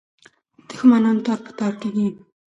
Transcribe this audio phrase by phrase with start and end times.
[0.69, 2.07] دښمنان تار په تار کېږي.